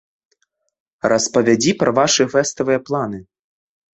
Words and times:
Распавядзі 1.11 1.71
пра 1.83 1.93
вашы 1.99 2.27
фэставыя 2.37 2.79
планы. 2.87 3.19